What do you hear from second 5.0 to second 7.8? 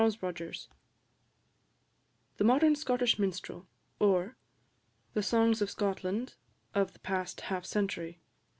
THE SONGS OF SCOTLAND OF THE PAST HALF